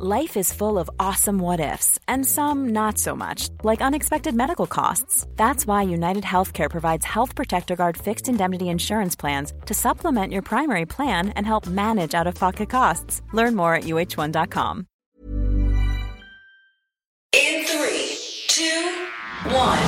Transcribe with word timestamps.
Life 0.00 0.36
is 0.36 0.52
full 0.52 0.78
of 0.78 0.88
awesome 1.00 1.40
what 1.40 1.58
ifs, 1.58 1.98
and 2.06 2.24
some 2.24 2.68
not 2.68 2.98
so 2.98 3.16
much, 3.16 3.48
like 3.64 3.80
unexpected 3.80 4.32
medical 4.32 4.68
costs. 4.68 5.26
That's 5.34 5.66
why 5.66 5.82
United 5.82 6.22
Healthcare 6.22 6.70
provides 6.70 7.04
Health 7.04 7.34
Protector 7.34 7.74
Guard 7.74 7.96
fixed 7.96 8.28
indemnity 8.28 8.68
insurance 8.68 9.16
plans 9.16 9.52
to 9.66 9.74
supplement 9.74 10.32
your 10.32 10.42
primary 10.42 10.86
plan 10.86 11.30
and 11.30 11.44
help 11.44 11.66
manage 11.66 12.14
out 12.14 12.28
of 12.28 12.36
pocket 12.36 12.70
costs. 12.70 13.22
Learn 13.32 13.56
more 13.56 13.74
at 13.74 13.84
uh1.com. 13.84 14.86
In 17.32 17.64
three, 17.66 18.16
two, 18.46 19.06
one. 19.50 19.82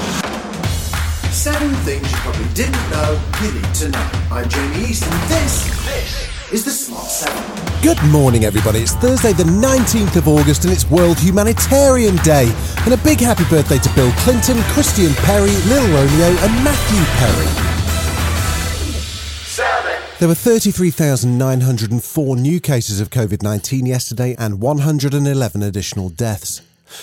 Seven 1.31 1.73
things 1.85 2.11
you 2.11 2.19
probably 2.19 2.53
didn't 2.55 2.91
know 2.91 3.23
you 3.45 3.53
need 3.53 3.75
to 3.75 3.89
know. 3.91 4.11
I'm 4.33 4.49
Jamie 4.49 4.87
East, 4.87 5.05
and 5.05 5.31
this, 5.31 5.85
this 5.85 6.39
is 6.53 6.64
the 6.64 6.71
Smart 6.71 7.07
Seven. 7.07 7.43
Good 7.80 8.03
morning, 8.11 8.45
everybody. 8.45 8.80
It's 8.80 8.95
Thursday, 8.95 9.32
the 9.32 9.45
19th 9.45 10.17
of 10.17 10.27
August, 10.27 10.64
and 10.64 10.73
it's 10.73 10.91
World 10.91 11.17
Humanitarian 11.19 12.17
Day. 12.17 12.53
And 12.85 12.93
a 12.93 12.96
big 12.99 13.21
happy 13.21 13.45
birthday 13.49 13.79
to 13.79 13.89
Bill 13.95 14.11
Clinton, 14.18 14.59
Christian 14.75 15.14
Perry, 15.25 15.54
Lil 15.68 15.85
Romeo, 15.85 16.26
and 16.26 16.64
Matthew 16.64 17.04
Perry. 17.18 17.46
There 20.18 20.29
were 20.29 20.35
33,904 20.35 22.36
new 22.36 22.61
cases 22.61 23.01
of 23.01 23.09
COVID 23.11 23.43
19 23.43 23.87
yesterday 23.87 24.35
and 24.39 24.61
111 24.61 25.62
additional 25.62 26.11
deaths. 26.11 26.61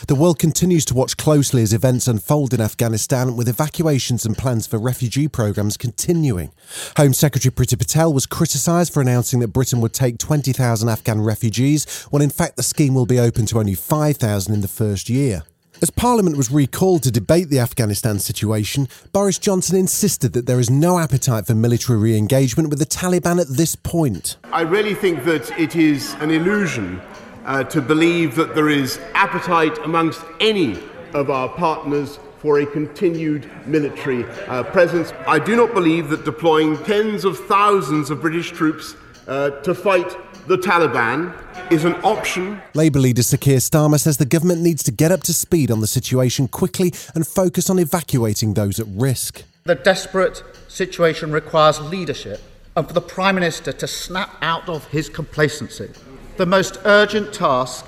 The 0.07 0.15
world 0.15 0.39
continues 0.39 0.85
to 0.85 0.93
watch 0.93 1.17
closely 1.17 1.61
as 1.61 1.73
events 1.73 2.07
unfold 2.07 2.53
in 2.53 2.61
Afghanistan, 2.61 3.35
with 3.35 3.47
evacuations 3.47 4.25
and 4.25 4.37
plans 4.37 4.67
for 4.67 4.77
refugee 4.77 5.27
programs 5.27 5.77
continuing. 5.77 6.51
Home 6.97 7.13
Secretary 7.13 7.51
Priti 7.51 7.77
Patel 7.77 8.13
was 8.13 8.25
criticised 8.25 8.93
for 8.93 9.01
announcing 9.01 9.39
that 9.39 9.49
Britain 9.49 9.81
would 9.81 9.93
take 9.93 10.17
20,000 10.17 10.89
Afghan 10.89 11.21
refugees, 11.21 12.03
when 12.09 12.21
in 12.21 12.29
fact 12.29 12.57
the 12.57 12.63
scheme 12.63 12.93
will 12.93 13.05
be 13.05 13.19
open 13.19 13.45
to 13.47 13.59
only 13.59 13.75
5,000 13.75 14.53
in 14.53 14.61
the 14.61 14.67
first 14.67 15.09
year. 15.09 15.43
As 15.79 15.91
Parliament 15.91 16.37
was 16.37 16.49
recalled 16.49 17.03
to 17.03 17.11
debate 17.11 17.49
the 17.49 17.59
Afghanistan 17.59 18.17
situation, 18.17 18.87
Boris 19.13 19.37
Johnson 19.37 19.77
insisted 19.77 20.33
that 20.33 20.47
there 20.47 20.59
is 20.59 20.71
no 20.71 20.97
appetite 20.97 21.45
for 21.45 21.53
military 21.53 21.99
re 21.99 22.17
engagement 22.17 22.69
with 22.69 22.79
the 22.79 22.85
Taliban 22.85 23.39
at 23.39 23.47
this 23.47 23.75
point. 23.75 24.37
I 24.51 24.61
really 24.61 24.95
think 24.95 25.23
that 25.25 25.51
it 25.59 25.75
is 25.75 26.15
an 26.15 26.31
illusion 26.31 26.99
uh, 27.47 27.63
to 27.63 27.81
believe 27.81 28.35
that 28.35 28.53
there 28.53 28.69
is 28.69 28.99
appetite 29.13 29.77
amongst 29.79 30.21
any 30.39 30.77
of 31.13 31.29
our 31.31 31.49
partners 31.49 32.19
for 32.39 32.59
a 32.59 32.65
continued 32.65 33.49
military 33.65 34.23
uh, 34.47 34.63
presence. 34.63 35.11
I 35.25 35.39
do 35.39 35.55
not 35.55 35.73
believe 35.73 36.09
that 36.09 36.25
deploying 36.25 36.77
tens 36.83 37.25
of 37.25 37.39
thousands 37.39 38.11
of 38.11 38.21
British 38.21 38.51
troops 38.51 38.95
uh, 39.27 39.49
to 39.61 39.73
fight 39.73 40.15
the 40.47 40.57
Taliban 40.57 41.33
is 41.71 41.83
an 41.83 41.95
option. 42.03 42.61
Labour 42.73 42.99
leader 42.99 43.23
Sir 43.23 43.37
Keir 43.37 43.57
Starmer 43.57 43.99
says 43.99 44.17
the 44.17 44.25
government 44.25 44.61
needs 44.61 44.83
to 44.83 44.91
get 44.91 45.11
up 45.11 45.23
to 45.23 45.33
speed 45.33 45.71
on 45.71 45.81
the 45.81 45.87
situation 45.87 46.47
quickly 46.47 46.93
and 47.15 47.25
focus 47.25 47.69
on 47.69 47.79
evacuating 47.79 48.53
those 48.53 48.79
at 48.79 48.87
risk. 48.89 49.43
The 49.63 49.75
desperate 49.75 50.43
situation 50.67 51.31
requires 51.31 51.81
leadership 51.81 52.41
and 52.77 52.87
for 52.87 52.93
the 52.93 53.01
Prime 53.01 53.35
Minister 53.35 53.73
to 53.73 53.87
snap 53.87 54.37
out 54.41 54.69
of 54.69 54.85
his 54.87 55.09
complacency. 55.09 55.89
The 56.37 56.45
most 56.45 56.77
urgent 56.85 57.33
task 57.33 57.83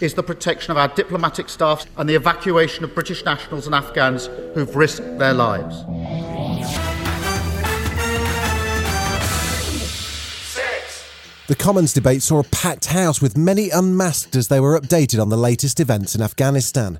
is 0.00 0.14
the 0.14 0.24
protection 0.24 0.72
of 0.72 0.76
our 0.76 0.88
diplomatic 0.88 1.48
staff 1.48 1.86
and 1.96 2.08
the 2.08 2.16
evacuation 2.16 2.82
of 2.82 2.94
British 2.96 3.24
nationals 3.24 3.66
and 3.66 3.76
Afghans 3.76 4.26
who've 4.54 4.74
risked 4.74 5.18
their 5.18 5.32
lives. 5.32 5.84
The 11.52 11.56
Commons 11.56 11.92
debate 11.92 12.22
saw 12.22 12.38
a 12.38 12.44
packed 12.44 12.86
house 12.86 13.20
with 13.20 13.36
many 13.36 13.68
unmasked 13.68 14.36
as 14.36 14.48
they 14.48 14.58
were 14.58 14.80
updated 14.80 15.20
on 15.20 15.28
the 15.28 15.36
latest 15.36 15.80
events 15.80 16.14
in 16.14 16.22
Afghanistan. 16.22 16.98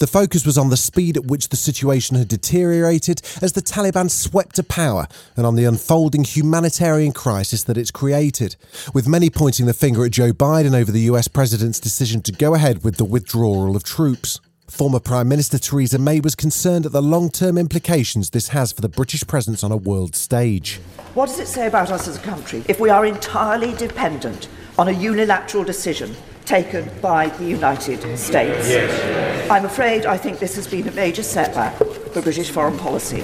The 0.00 0.08
focus 0.08 0.44
was 0.44 0.58
on 0.58 0.70
the 0.70 0.76
speed 0.76 1.16
at 1.16 1.26
which 1.26 1.50
the 1.50 1.56
situation 1.56 2.16
had 2.16 2.26
deteriorated 2.26 3.22
as 3.40 3.52
the 3.52 3.62
Taliban 3.62 4.10
swept 4.10 4.56
to 4.56 4.64
power 4.64 5.06
and 5.36 5.46
on 5.46 5.54
the 5.54 5.66
unfolding 5.66 6.24
humanitarian 6.24 7.12
crisis 7.12 7.62
that 7.62 7.78
it's 7.78 7.92
created, 7.92 8.56
with 8.92 9.06
many 9.06 9.30
pointing 9.30 9.66
the 9.66 9.72
finger 9.72 10.04
at 10.04 10.10
Joe 10.10 10.32
Biden 10.32 10.74
over 10.74 10.90
the 10.90 11.02
US 11.02 11.28
president's 11.28 11.78
decision 11.78 12.22
to 12.22 12.32
go 12.32 12.56
ahead 12.56 12.82
with 12.82 12.96
the 12.96 13.04
withdrawal 13.04 13.76
of 13.76 13.84
troops. 13.84 14.40
Former 14.72 15.00
Prime 15.00 15.28
Minister 15.28 15.58
Theresa 15.58 15.98
May 15.98 16.18
was 16.20 16.34
concerned 16.34 16.86
at 16.86 16.92
the 16.92 17.02
long 17.02 17.28
term 17.28 17.58
implications 17.58 18.30
this 18.30 18.48
has 18.48 18.72
for 18.72 18.80
the 18.80 18.88
British 18.88 19.22
presence 19.26 19.62
on 19.62 19.70
a 19.70 19.76
world 19.76 20.16
stage. 20.16 20.80
What 21.12 21.26
does 21.26 21.38
it 21.40 21.46
say 21.46 21.66
about 21.66 21.90
us 21.90 22.08
as 22.08 22.16
a 22.16 22.20
country 22.20 22.64
if 22.68 22.80
we 22.80 22.88
are 22.88 23.04
entirely 23.04 23.74
dependent 23.74 24.48
on 24.78 24.88
a 24.88 24.92
unilateral 24.92 25.62
decision 25.62 26.16
taken 26.46 26.90
by 27.02 27.28
the 27.28 27.44
United 27.44 28.00
States? 28.16 28.70
Yes. 28.70 29.50
I'm 29.50 29.66
afraid 29.66 30.06
I 30.06 30.16
think 30.16 30.38
this 30.38 30.56
has 30.56 30.66
been 30.66 30.88
a 30.88 30.92
major 30.92 31.22
setback 31.22 31.76
for 31.76 32.22
British 32.22 32.50
foreign 32.50 32.78
policy. 32.78 33.22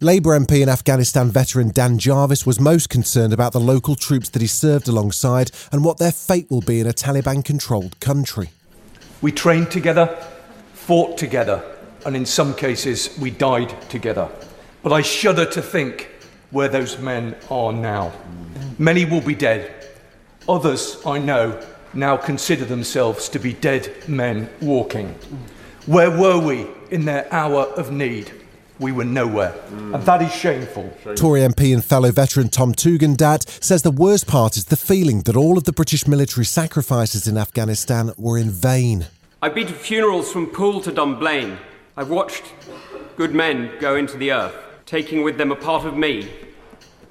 Labour 0.00 0.30
MP 0.30 0.62
and 0.62 0.70
Afghanistan 0.70 1.28
veteran 1.28 1.72
Dan 1.72 1.98
Jarvis 1.98 2.46
was 2.46 2.58
most 2.58 2.88
concerned 2.88 3.34
about 3.34 3.52
the 3.52 3.60
local 3.60 3.96
troops 3.96 4.30
that 4.30 4.40
he 4.40 4.48
served 4.48 4.88
alongside 4.88 5.50
and 5.72 5.84
what 5.84 5.98
their 5.98 6.10
fate 6.10 6.50
will 6.50 6.62
be 6.62 6.80
in 6.80 6.86
a 6.86 6.94
Taliban 6.94 7.44
controlled 7.44 8.00
country. 8.00 8.48
We 9.20 9.32
trained 9.32 9.70
together, 9.70 10.16
fought 10.90 11.16
together, 11.16 11.62
and 12.04 12.16
in 12.16 12.26
some 12.26 12.52
cases 12.52 13.16
we 13.20 13.30
died 13.30 13.72
together. 13.88 14.28
But 14.82 14.92
I 14.92 15.02
shudder 15.02 15.46
to 15.46 15.62
think 15.62 16.10
where 16.50 16.66
those 16.66 16.98
men 16.98 17.36
are 17.48 17.72
now. 17.72 18.10
Many 18.76 19.04
will 19.04 19.20
be 19.20 19.36
dead. 19.36 19.72
Others, 20.48 21.00
I 21.06 21.20
know, 21.20 21.56
now 21.94 22.16
consider 22.16 22.64
themselves 22.64 23.28
to 23.28 23.38
be 23.38 23.52
dead 23.52 24.08
men 24.08 24.50
walking. 24.60 25.14
Where 25.86 26.10
were 26.10 26.40
we 26.40 26.66
in 26.90 27.04
their 27.04 27.32
hour 27.32 27.66
of 27.76 27.92
need? 27.92 28.32
We 28.80 28.90
were 28.90 29.04
nowhere. 29.04 29.54
And 29.70 30.02
that 30.02 30.22
is 30.22 30.34
shameful. 30.34 30.90
Tory 31.14 31.42
MP 31.42 31.72
and 31.72 31.84
fellow 31.84 32.10
veteran 32.10 32.48
Tom 32.48 32.74
Tugendhat 32.74 33.62
says 33.62 33.82
the 33.82 33.92
worst 33.92 34.26
part 34.26 34.56
is 34.56 34.64
the 34.64 34.76
feeling 34.76 35.20
that 35.26 35.36
all 35.36 35.56
of 35.56 35.62
the 35.62 35.72
British 35.72 36.08
military 36.08 36.46
sacrifices 36.46 37.28
in 37.28 37.38
Afghanistan 37.38 38.12
were 38.18 38.36
in 38.36 38.50
vain. 38.50 39.06
I've 39.42 39.54
been 39.54 39.68
to 39.68 39.72
funerals 39.72 40.30
from 40.30 40.48
Poole 40.48 40.82
to 40.82 40.92
Dunblane. 40.92 41.56
I've 41.96 42.10
watched 42.10 42.42
good 43.16 43.34
men 43.34 43.72
go 43.80 43.96
into 43.96 44.18
the 44.18 44.32
earth, 44.32 44.54
taking 44.84 45.22
with 45.22 45.38
them 45.38 45.50
a 45.50 45.56
part 45.56 45.86
of 45.86 45.96
me 45.96 46.30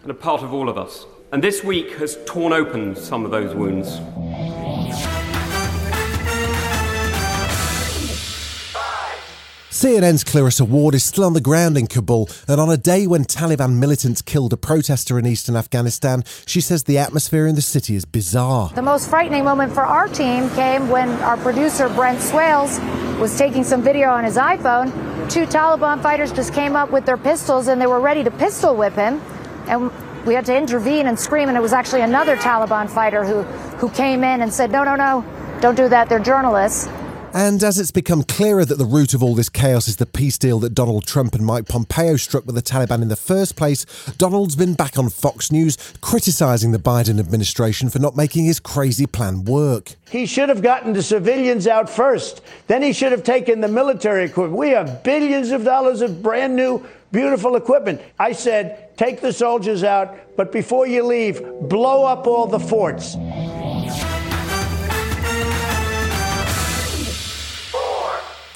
and 0.03 0.11
a 0.11 0.13
part 0.13 0.43
of 0.43 0.53
all 0.53 0.69
of 0.69 0.77
us. 0.77 1.07
And 1.31 1.43
this 1.43 1.63
week 1.63 1.93
has 1.93 2.19
torn 2.27 2.53
open 2.53 2.95
some 2.95 3.25
of 3.25 3.31
those 3.31 3.55
wounds. 3.55 3.99
CNN's 9.79 10.25
Clarissa 10.25 10.65
Ward 10.65 10.93
is 10.93 11.05
still 11.05 11.23
on 11.23 11.31
the 11.31 11.39
ground 11.39 11.77
in 11.77 11.87
Kabul, 11.87 12.27
and 12.49 12.59
on 12.59 12.69
a 12.69 12.75
day 12.75 13.07
when 13.07 13.23
Taliban 13.23 13.77
militants 13.77 14.21
killed 14.21 14.51
a 14.51 14.57
protester 14.57 15.17
in 15.17 15.25
eastern 15.25 15.55
Afghanistan, 15.55 16.25
she 16.45 16.59
says 16.59 16.83
the 16.83 16.97
atmosphere 16.97 17.47
in 17.47 17.55
the 17.55 17.61
city 17.61 17.95
is 17.95 18.03
bizarre. 18.03 18.71
The 18.75 18.81
most 18.81 19.09
frightening 19.09 19.45
moment 19.45 19.71
for 19.71 19.85
our 19.85 20.09
team 20.09 20.49
came 20.49 20.89
when 20.89 21.07
our 21.21 21.37
producer 21.37 21.87
Brent 21.87 22.19
Swails 22.19 22.77
was 23.21 23.37
taking 23.37 23.63
some 23.63 23.81
video 23.81 24.09
on 24.09 24.25
his 24.25 24.35
iPhone. 24.35 24.91
Two 25.29 25.45
Taliban 25.45 26.03
fighters 26.03 26.33
just 26.33 26.53
came 26.53 26.75
up 26.75 26.91
with 26.91 27.05
their 27.05 27.15
pistols 27.15 27.69
and 27.69 27.79
they 27.79 27.87
were 27.87 28.01
ready 28.01 28.25
to 28.25 28.31
pistol 28.31 28.75
whip 28.75 28.95
him. 28.95 29.21
And 29.69 29.93
we 30.25 30.33
had 30.33 30.45
to 30.47 30.57
intervene 30.57 31.07
and 31.07 31.17
scream, 31.17 31.47
and 31.47 31.57
it 31.57 31.61
was 31.61 31.71
actually 31.71 32.01
another 32.01 32.35
Taliban 32.35 32.89
fighter 32.89 33.23
who, 33.23 33.43
who 33.77 33.89
came 33.91 34.25
in 34.25 34.41
and 34.41 34.53
said, 34.53 34.71
No, 34.71 34.83
no, 34.83 34.97
no, 34.97 35.23
don't 35.61 35.75
do 35.75 35.87
that. 35.87 36.09
They're 36.09 36.19
journalists. 36.19 36.89
And 37.33 37.63
as 37.63 37.77
it's 37.77 37.91
become 37.91 38.23
clearer 38.23 38.65
that 38.65 38.79
the 38.79 38.85
root 38.85 39.13
of 39.13 39.21
all 39.21 39.35
this 39.35 39.49
chaos 39.49 39.87
is 39.87 39.97
the 39.97 40.07
peace 40.07 40.37
deal 40.39 40.59
that 40.59 40.73
Donald 40.73 41.05
Trump 41.05 41.35
and 41.35 41.45
Mike 41.45 41.67
Pompeo 41.67 42.15
struck 42.15 42.45
with 42.45 42.55
the 42.55 42.61
Taliban 42.61 43.03
in 43.03 43.07
the 43.07 43.15
first 43.15 43.55
place, 43.55 43.85
Donald's 44.17 44.55
been 44.55 44.73
back 44.73 44.97
on 44.97 45.09
Fox 45.09 45.51
News 45.51 45.77
criticising 46.01 46.71
the 46.71 46.79
Biden 46.79 47.19
administration 47.19 47.89
for 47.89 47.99
not 47.99 48.15
making 48.15 48.45
his 48.45 48.59
crazy 48.59 49.05
plan 49.05 49.45
work. 49.45 49.93
He 50.09 50.25
should 50.25 50.49
have 50.49 50.63
gotten 50.63 50.93
the 50.93 51.03
civilians 51.03 51.67
out 51.67 51.87
first. 51.87 52.41
Then 52.65 52.81
he 52.81 52.93
should 52.93 53.11
have 53.11 53.23
taken 53.23 53.61
the 53.61 53.67
military 53.67 54.25
equipment. 54.25 54.57
We 54.57 54.69
have 54.69 55.03
billions 55.03 55.51
of 55.51 55.63
dollars 55.63 56.01
of 56.01 56.23
brand 56.23 56.55
new, 56.55 56.83
beautiful 57.11 57.55
equipment. 57.55 58.01
I 58.17 58.31
said, 58.31 58.97
take 58.97 59.21
the 59.21 59.31
soldiers 59.31 59.83
out, 59.83 60.35
but 60.35 60.51
before 60.51 60.87
you 60.87 61.03
leave, 61.03 61.43
blow 61.61 62.05
up 62.05 62.25
all 62.25 62.47
the 62.47 62.59
forts. 62.59 63.15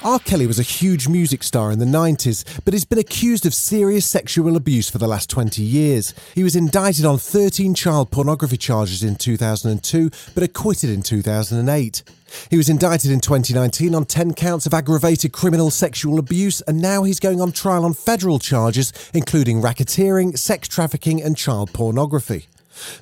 R. 0.04 0.18
Kelly 0.18 0.46
was 0.46 0.58
a 0.58 0.62
huge 0.62 1.08
music 1.08 1.42
star 1.42 1.72
in 1.72 1.78
the 1.78 1.86
90s, 1.86 2.44
but 2.66 2.74
has 2.74 2.84
been 2.84 2.98
accused 2.98 3.46
of 3.46 3.54
serious 3.54 4.04
sexual 4.04 4.54
abuse 4.54 4.90
for 4.90 4.98
the 4.98 5.08
last 5.08 5.30
20 5.30 5.62
years. 5.62 6.12
He 6.34 6.44
was 6.44 6.54
indicted 6.54 7.06
on 7.06 7.16
13 7.16 7.74
child 7.74 8.10
pornography 8.10 8.58
charges 8.58 9.02
in 9.02 9.16
2002, 9.16 10.10
but 10.34 10.42
acquitted 10.42 10.90
in 10.90 11.02
2008. 11.02 12.02
He 12.50 12.58
was 12.58 12.68
indicted 12.68 13.12
in 13.12 13.20
2019 13.20 13.94
on 13.94 14.04
10 14.04 14.34
counts 14.34 14.66
of 14.66 14.74
aggravated 14.74 15.32
criminal 15.32 15.70
sexual 15.70 16.18
abuse, 16.18 16.60
and 16.60 16.82
now 16.82 17.04
he's 17.04 17.18
going 17.18 17.40
on 17.40 17.52
trial 17.52 17.86
on 17.86 17.94
federal 17.94 18.38
charges, 18.38 18.92
including 19.14 19.62
racketeering, 19.62 20.36
sex 20.36 20.68
trafficking, 20.68 21.22
and 21.22 21.34
child 21.34 21.72
pornography. 21.72 22.46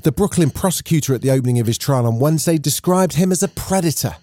The 0.02 0.12
Brooklyn 0.12 0.50
prosecutor 0.50 1.16
at 1.16 1.22
the 1.22 1.32
opening 1.32 1.58
of 1.58 1.66
his 1.66 1.78
trial 1.78 2.06
on 2.06 2.20
Wednesday 2.20 2.58
described 2.58 3.14
him 3.14 3.32
as 3.32 3.43
a 3.43 3.49
predator. 3.49 4.14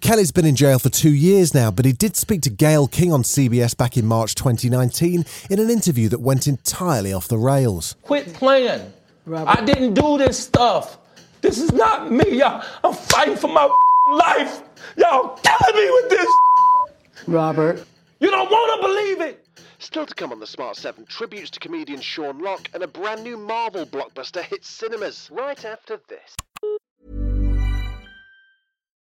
Kelly's 0.00 0.32
been 0.32 0.44
in 0.44 0.56
jail 0.56 0.78
for 0.78 0.88
two 0.88 1.12
years 1.12 1.54
now, 1.54 1.70
but 1.70 1.84
he 1.84 1.92
did 1.92 2.16
speak 2.16 2.42
to 2.42 2.50
Gayle 2.50 2.88
King 2.88 3.12
on 3.12 3.22
CBS 3.22 3.76
back 3.76 3.96
in 3.96 4.06
March 4.06 4.34
2019 4.34 5.24
in 5.50 5.58
an 5.58 5.70
interview 5.70 6.08
that 6.08 6.20
went 6.20 6.46
entirely 6.46 7.12
off 7.12 7.28
the 7.28 7.38
rails. 7.38 7.96
Quit 8.02 8.32
playing. 8.34 8.92
Robert. 9.26 9.58
I 9.58 9.64
didn't 9.64 9.94
do 9.94 10.18
this 10.18 10.38
stuff. 10.38 10.98
This 11.40 11.58
is 11.58 11.72
not 11.72 12.10
me. 12.10 12.38
Y'all, 12.38 12.64
I'm 12.82 12.94
fighting 12.94 13.36
for 13.36 13.48
my 13.48 13.64
life. 14.10 14.62
Y'all 14.96 15.38
killing 15.42 15.76
me 15.76 15.90
with 15.90 16.10
this. 16.10 16.28
Robert. 17.26 17.84
You 18.20 18.30
don't 18.30 18.50
want 18.50 18.80
to 18.80 18.88
believe 18.88 19.20
it. 19.20 19.46
Still 19.78 20.06
to 20.06 20.14
come 20.14 20.32
on 20.32 20.40
the 20.40 20.46
Smart 20.46 20.76
7, 20.76 21.04
tributes 21.06 21.50
to 21.50 21.60
comedian 21.60 22.00
Sean 22.00 22.38
Lock 22.38 22.70
and 22.72 22.82
a 22.82 22.88
brand 22.88 23.22
new 23.22 23.36
Marvel 23.36 23.84
blockbuster 23.84 24.42
hits 24.42 24.68
cinemas 24.68 25.28
right 25.30 25.62
after 25.64 26.00
this. 26.08 26.36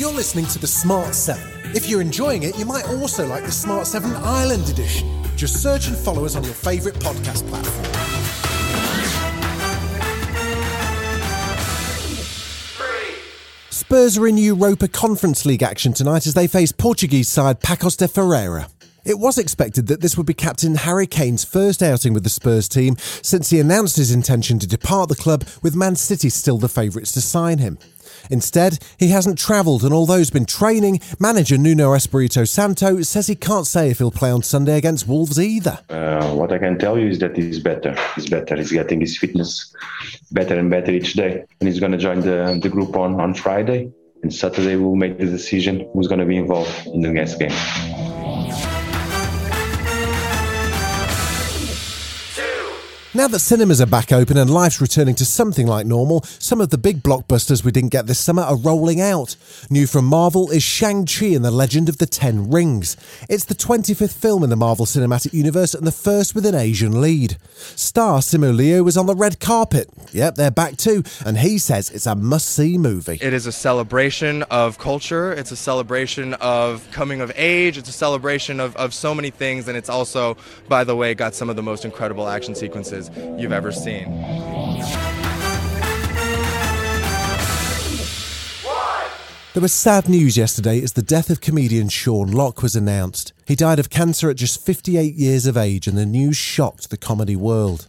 You're 0.00 0.10
listening 0.10 0.46
to 0.46 0.58
the 0.58 0.66
Smart 0.66 1.14
7. 1.14 1.76
If 1.76 1.86
you're 1.86 2.00
enjoying 2.00 2.44
it, 2.44 2.58
you 2.58 2.64
might 2.64 2.88
also 2.88 3.26
like 3.26 3.44
the 3.44 3.52
Smart 3.52 3.86
7 3.86 4.10
Island 4.16 4.70
Edition. 4.70 5.06
Just 5.36 5.62
search 5.62 5.88
and 5.88 5.94
follow 5.94 6.24
us 6.24 6.36
on 6.36 6.42
your 6.42 6.54
favourite 6.54 6.98
podcast 7.00 7.46
platform. 7.50 7.84
Spurs 13.68 14.16
are 14.16 14.26
in 14.26 14.38
Europa 14.38 14.88
Conference 14.88 15.44
League 15.44 15.62
action 15.62 15.92
tonight 15.92 16.26
as 16.26 16.32
they 16.32 16.46
face 16.46 16.72
Portuguese 16.72 17.28
side 17.28 17.60
Pacos 17.60 17.98
de 17.98 18.08
Ferreira. 18.08 18.68
It 19.04 19.18
was 19.18 19.36
expected 19.36 19.86
that 19.88 20.00
this 20.00 20.16
would 20.16 20.26
be 20.26 20.32
captain 20.32 20.76
Harry 20.76 21.06
Kane's 21.06 21.44
first 21.44 21.82
outing 21.82 22.14
with 22.14 22.22
the 22.22 22.30
Spurs 22.30 22.70
team 22.70 22.96
since 23.20 23.50
he 23.50 23.60
announced 23.60 23.96
his 23.96 24.12
intention 24.12 24.58
to 24.60 24.66
depart 24.66 25.10
the 25.10 25.14
club 25.14 25.44
with 25.62 25.76
Man 25.76 25.96
City 25.96 26.30
still 26.30 26.56
the 26.56 26.68
favourites 26.70 27.12
to 27.12 27.20
sign 27.20 27.58
him. 27.58 27.78
Instead, 28.30 28.78
he 28.98 29.08
hasn't 29.08 29.38
travelled, 29.38 29.84
and 29.84 29.92
although 29.92 30.18
he's 30.18 30.30
been 30.30 30.46
training, 30.46 31.00
manager 31.18 31.58
Nuno 31.58 31.92
Espirito 31.94 32.44
Santo 32.44 33.02
says 33.02 33.26
he 33.26 33.34
can't 33.34 33.66
say 33.66 33.90
if 33.90 33.98
he'll 33.98 34.10
play 34.10 34.30
on 34.30 34.42
Sunday 34.42 34.76
against 34.76 35.06
Wolves 35.06 35.38
either. 35.38 35.80
Uh, 35.88 36.34
what 36.34 36.52
I 36.52 36.58
can 36.58 36.78
tell 36.78 36.98
you 36.98 37.08
is 37.08 37.18
that 37.20 37.36
he's 37.36 37.58
better. 37.60 37.96
He's 38.14 38.28
better. 38.28 38.56
He's 38.56 38.72
getting 38.72 39.00
his 39.00 39.18
fitness 39.18 39.74
better 40.32 40.58
and 40.58 40.70
better 40.70 40.92
each 40.92 41.14
day. 41.14 41.44
And 41.60 41.68
he's 41.68 41.80
going 41.80 41.92
to 41.92 41.98
join 41.98 42.20
the, 42.20 42.58
the 42.62 42.68
group 42.68 42.96
on, 42.96 43.20
on 43.20 43.34
Friday. 43.34 43.92
And 44.22 44.32
Saturday 44.32 44.76
we'll 44.76 44.96
make 44.96 45.18
the 45.18 45.26
decision 45.26 45.88
who's 45.92 46.06
going 46.06 46.20
to 46.20 46.26
be 46.26 46.36
involved 46.36 46.86
in 46.86 47.00
the 47.00 47.10
next 47.10 47.36
game. 47.36 47.50
Now 53.12 53.26
that 53.26 53.40
cinemas 53.40 53.80
are 53.80 53.86
back 53.86 54.12
open 54.12 54.36
and 54.36 54.48
life's 54.48 54.80
returning 54.80 55.16
to 55.16 55.24
something 55.24 55.66
like 55.66 55.84
normal, 55.84 56.22
some 56.38 56.60
of 56.60 56.70
the 56.70 56.78
big 56.78 57.02
blockbusters 57.02 57.64
we 57.64 57.72
didn't 57.72 57.90
get 57.90 58.06
this 58.06 58.20
summer 58.20 58.42
are 58.42 58.54
rolling 58.54 59.00
out. 59.00 59.34
New 59.68 59.88
from 59.88 60.04
Marvel 60.04 60.48
is 60.52 60.62
Shang-Chi 60.62 61.26
and 61.26 61.44
the 61.44 61.50
Legend 61.50 61.88
of 61.88 61.98
the 61.98 62.06
Ten 62.06 62.52
Rings. 62.52 62.96
It's 63.28 63.46
the 63.46 63.56
25th 63.56 64.12
film 64.12 64.44
in 64.44 64.50
the 64.50 64.54
Marvel 64.54 64.86
Cinematic 64.86 65.32
Universe 65.32 65.74
and 65.74 65.84
the 65.84 65.90
first 65.90 66.36
with 66.36 66.46
an 66.46 66.54
Asian 66.54 67.00
lead. 67.00 67.36
Star 67.56 68.20
Simu 68.20 68.54
Liu 68.54 68.84
was 68.84 68.96
on 68.96 69.06
the 69.06 69.16
red 69.16 69.40
carpet. 69.40 69.90
Yep, 70.12 70.36
they're 70.36 70.52
back 70.52 70.76
too, 70.76 71.02
and 71.26 71.38
he 71.38 71.58
says 71.58 71.90
it's 71.90 72.06
a 72.06 72.14
must-see 72.14 72.78
movie. 72.78 73.18
It 73.20 73.32
is 73.32 73.44
a 73.44 73.52
celebration 73.52 74.44
of 74.44 74.78
culture, 74.78 75.32
it's 75.32 75.50
a 75.50 75.56
celebration 75.56 76.34
of 76.34 76.88
coming 76.92 77.20
of 77.20 77.32
age, 77.34 77.76
it's 77.76 77.88
a 77.88 77.92
celebration 77.92 78.60
of, 78.60 78.76
of 78.76 78.94
so 78.94 79.16
many 79.16 79.30
things, 79.30 79.66
and 79.66 79.76
it's 79.76 79.88
also, 79.88 80.36
by 80.68 80.84
the 80.84 80.94
way, 80.94 81.12
got 81.16 81.34
some 81.34 81.50
of 81.50 81.56
the 81.56 81.62
most 81.62 81.84
incredible 81.84 82.28
action 82.28 82.54
sequences 82.54 82.99
you've 83.38 83.52
ever 83.52 83.72
seen. 83.72 84.10
There 89.52 89.62
was 89.62 89.72
sad 89.72 90.08
news 90.08 90.36
yesterday 90.36 90.80
as 90.80 90.92
the 90.92 91.02
death 91.02 91.28
of 91.28 91.40
comedian 91.40 91.88
Sean 91.88 92.30
Lock 92.30 92.62
was 92.62 92.76
announced. 92.76 93.32
He 93.44 93.56
died 93.56 93.80
of 93.80 93.90
cancer 93.90 94.30
at 94.30 94.36
just 94.36 94.64
58 94.64 95.16
years 95.16 95.44
of 95.44 95.56
age, 95.56 95.88
and 95.88 95.98
the 95.98 96.06
news 96.06 96.36
shocked 96.36 96.88
the 96.88 96.96
comedy 96.96 97.34
world. 97.34 97.88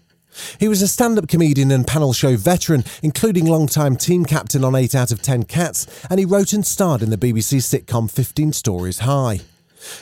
He 0.60 0.68
was 0.68 0.82
a 0.82 0.88
stand 0.88 1.20
up 1.20 1.28
comedian 1.28 1.70
and 1.70 1.86
panel 1.86 2.14
show 2.14 2.36
veteran, 2.36 2.84
including 3.04 3.46
long-time 3.46 3.96
team 3.96 4.26
captain 4.26 4.64
on 4.64 4.76
8 4.76 4.96
out 4.96 5.12
of 5.12 5.22
10 5.22 5.44
Cats, 5.44 5.86
and 6.10 6.20
he 6.20 6.26
wrote 6.26 6.52
and 6.52 6.66
starred 6.66 7.04
in 7.04 7.12
the 7.12 7.18
BBC 7.18 7.60
sitcom 7.60 8.10
15 8.10 8.54
Stories 8.54 9.00
High. 9.00 9.42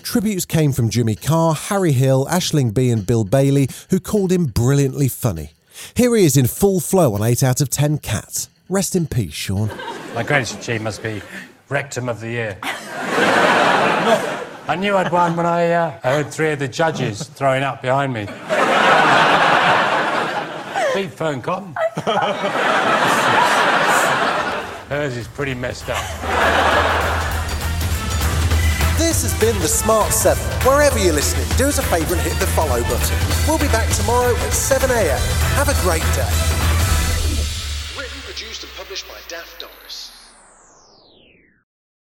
Tributes 0.04 0.46
came 0.46 0.72
from 0.72 0.90
Jimmy 0.90 1.16
Carr, 1.16 1.54
Harry 1.54 1.92
Hill, 1.92 2.26
Aisling 2.28 2.74
Bea, 2.74 2.92
and 2.92 3.06
Bill 3.06 3.24
Bailey, 3.24 3.70
who 3.90 4.00
called 4.00 4.32
him 4.32 4.46
brilliantly 4.46 5.08
funny. 5.08 5.52
Here 5.94 6.16
he 6.16 6.26
is 6.26 6.36
in 6.38 6.48
full 6.48 6.80
flow 6.80 7.14
on 7.14 7.22
8 7.24 7.44
out 7.44 7.62
of 7.62 7.70
10 7.70 8.00
Cats. 8.00 8.50
Rest 8.68 8.96
in 8.96 9.08
peace, 9.08 9.34
Sean. 9.34 9.70
My 10.14 10.24
greatest 10.24 10.60
achievement 10.60 10.84
must 10.84 11.04
be 11.04 11.22
Rectum 11.70 12.10
of 12.10 12.20
the 12.20 12.30
Year. 12.30 12.58
I 14.70 14.76
knew 14.78 14.96
I'd 14.96 15.12
won 15.12 15.36
when 15.36 15.46
I, 15.48 15.72
uh, 15.72 16.00
I 16.04 16.10
heard 16.10 16.32
three 16.32 16.52
of 16.52 16.60
the 16.60 16.68
judges 16.68 17.24
throwing 17.24 17.64
up 17.64 17.82
behind 17.82 18.14
me. 18.14 18.26
Beat 20.94 21.12
Fearne 21.12 21.42
Cotton. 21.42 21.76
Hers 24.90 25.18
is 25.18 25.28
pretty 25.28 25.54
messed 25.54 25.90
up. 25.90 26.69
This 29.10 29.24
has 29.24 29.34
been 29.40 29.58
the 29.58 29.68
Smart 29.68 30.14
7. 30.14 30.40
Wherever 30.68 31.00
you're 31.00 31.16
listening, 31.16 31.48
do 31.58 31.68
us 31.68 31.80
a 31.80 31.82
favour 31.82 32.14
and 32.14 32.22
hit 32.22 32.40
the 32.40 32.46
follow 32.46 32.84
button. 32.84 33.18
We'll 33.48 33.58
be 33.58 33.68
back 33.70 33.92
tomorrow 33.92 34.36
at 34.36 34.52
7am. 34.52 35.18
Have 35.56 35.68
a 35.68 35.82
great 35.82 36.04
day. 36.14 36.59